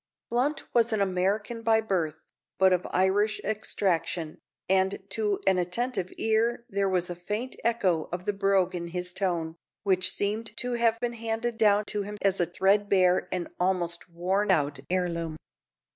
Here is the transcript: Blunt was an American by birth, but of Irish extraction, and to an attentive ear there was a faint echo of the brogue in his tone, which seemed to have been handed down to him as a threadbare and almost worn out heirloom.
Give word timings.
Blunt 0.31 0.63
was 0.73 0.91
an 0.91 0.99
American 0.99 1.61
by 1.61 1.79
birth, 1.79 2.25
but 2.57 2.73
of 2.73 2.87
Irish 2.89 3.39
extraction, 3.41 4.39
and 4.67 5.03
to 5.09 5.39
an 5.45 5.59
attentive 5.59 6.11
ear 6.17 6.65
there 6.67 6.89
was 6.89 7.07
a 7.11 7.15
faint 7.15 7.55
echo 7.63 8.09
of 8.11 8.25
the 8.25 8.33
brogue 8.33 8.73
in 8.73 8.87
his 8.87 9.13
tone, 9.13 9.57
which 9.83 10.11
seemed 10.11 10.57
to 10.57 10.73
have 10.73 10.99
been 10.99 11.13
handed 11.13 11.55
down 11.59 11.85
to 11.85 12.01
him 12.01 12.17
as 12.23 12.39
a 12.39 12.47
threadbare 12.47 13.27
and 13.31 13.49
almost 13.59 14.09
worn 14.09 14.49
out 14.49 14.79
heirloom. 14.89 15.35